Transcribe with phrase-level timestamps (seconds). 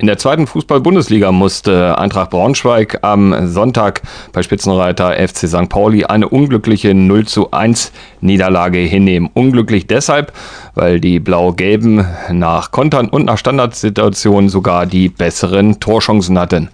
[0.00, 4.00] In der zweiten Fußball-Bundesliga musste Eintracht Braunschweig am Sonntag
[4.32, 5.68] bei Spitzenreiter FC St.
[5.68, 7.92] Pauli eine unglückliche 0 zu 1
[8.22, 9.28] Niederlage hinnehmen.
[9.34, 10.32] Unglücklich deshalb,
[10.74, 16.70] weil die Blau-Gelben nach Kontern und nach Standardsituationen sogar die besseren Torchancen hatten.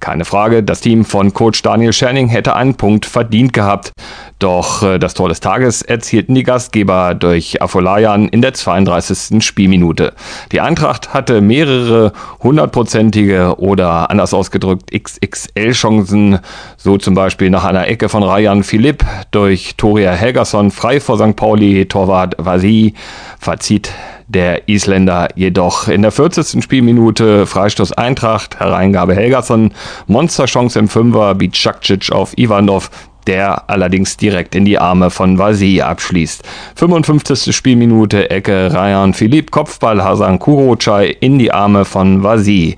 [0.00, 3.92] Keine Frage, das Team von Coach Daniel Scherning hätte einen Punkt verdient gehabt.
[4.38, 9.42] Doch äh, das Tor des Tages erzielten die Gastgeber durch Afolayan in der 32.
[9.42, 10.12] Spielminute.
[10.52, 12.12] Die Eintracht hatte mehrere
[12.42, 16.40] hundertprozentige oder anders ausgedrückt XXL-Chancen,
[16.76, 21.36] so zum Beispiel nach einer Ecke von Rayan Philipp durch Toria Helgason frei vor St.
[21.36, 22.92] Pauli, Torwart Vasi
[23.38, 23.90] verzieht
[24.28, 26.62] der Isländer jedoch in der 40.
[26.62, 29.72] Spielminute Freistoß Eintracht, Hereingabe Helgason,
[30.06, 32.90] Monsterchance im Fünfer, Bicakcic auf Ivanov,
[33.26, 36.42] der allerdings direkt in die Arme von Vasi abschließt.
[36.76, 37.54] 55.
[37.54, 42.76] Spielminute, Ecke Ryan Philipp, Kopfball Hasan Kurocay in die Arme von Vasi.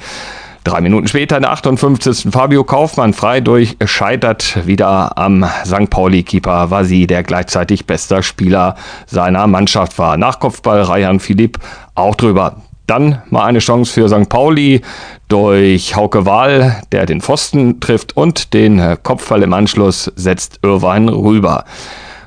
[0.65, 2.31] Drei Minuten später, in der 58.
[2.31, 5.89] Fabio Kaufmann frei durch, scheitert wieder am St.
[5.89, 8.75] Pauli-Keeper Vasi, der gleichzeitig bester Spieler
[9.07, 10.19] seiner Mannschaft war.
[10.19, 11.59] Nach Kopfball Ryan Philipp
[11.95, 12.57] auch drüber.
[12.89, 14.31] Dann mal eine Chance für St.
[14.31, 14.81] Pauli
[15.29, 21.67] durch Hauke Wahl, der den Pfosten trifft und den Kopfball im Anschluss setzt Irvine rüber.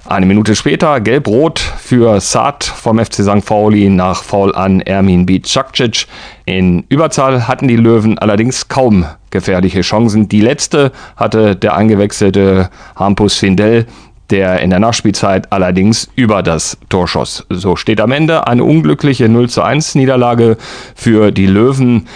[0.06, 3.44] Eine Minute später gelb-rot für Saad vom FC St.
[3.44, 6.06] Pauli nach Foul an Ermin Bicakcic.
[6.46, 10.30] In Überzahl hatten die Löwen allerdings kaum gefährliche Chancen.
[10.30, 13.88] Die letzte hatte der eingewechselte Hampus Findel,
[14.32, 17.46] der in der Nachspielzeit allerdings über das Tor schoss.
[17.50, 20.58] So steht am Ende eine unglückliche 0 zu 1 Niederlage
[20.96, 22.08] für die Löwen.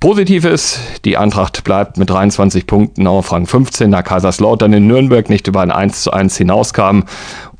[0.00, 5.30] Positiv ist, die Eintracht bleibt mit 23 Punkten auf Rang 15, da Kaiserslautern in Nürnberg
[5.30, 7.04] nicht über ein 1 zu 1 hinauskam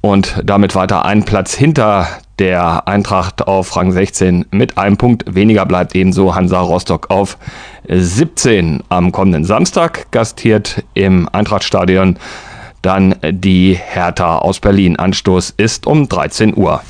[0.02, 2.06] und damit weiter einen Platz hinter
[2.38, 7.38] der Eintracht auf Rang 16 mit einem Punkt weniger bleibt ebenso Hansa Rostock auf
[7.88, 8.82] 17.
[8.88, 12.18] Am kommenden Samstag gastiert im Eintrachtstadion
[12.84, 14.96] dann die Hertha aus Berlin.
[14.96, 16.83] Anstoß ist um 13 Uhr.